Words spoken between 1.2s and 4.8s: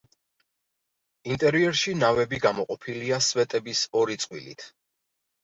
ინტერიერში ნავები გამოყოფილია სვეტების ორი წყვილით.